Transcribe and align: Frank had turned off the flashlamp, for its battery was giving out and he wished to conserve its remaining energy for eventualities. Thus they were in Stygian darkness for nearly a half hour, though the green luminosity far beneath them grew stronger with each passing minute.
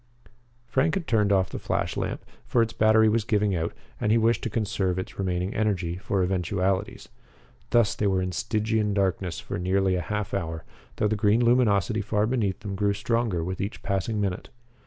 Frank 0.65 0.95
had 0.95 1.05
turned 1.05 1.31
off 1.31 1.51
the 1.51 1.59
flashlamp, 1.59 2.21
for 2.47 2.63
its 2.63 2.73
battery 2.73 3.07
was 3.07 3.23
giving 3.23 3.55
out 3.55 3.71
and 3.99 4.11
he 4.11 4.17
wished 4.17 4.41
to 4.41 4.49
conserve 4.49 4.97
its 4.97 5.19
remaining 5.19 5.53
energy 5.53 5.95
for 5.97 6.23
eventualities. 6.23 7.09
Thus 7.69 7.93
they 7.93 8.07
were 8.07 8.19
in 8.23 8.31
Stygian 8.31 8.95
darkness 8.95 9.39
for 9.39 9.59
nearly 9.59 9.93
a 9.93 10.01
half 10.01 10.33
hour, 10.33 10.63
though 10.95 11.07
the 11.07 11.15
green 11.15 11.45
luminosity 11.45 12.01
far 12.01 12.25
beneath 12.25 12.61
them 12.61 12.73
grew 12.73 12.93
stronger 12.93 13.43
with 13.43 13.61
each 13.61 13.83
passing 13.83 14.19
minute. 14.19 14.49